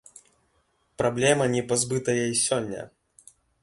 [1.03, 2.93] Праблема, не пазбытая і сёння.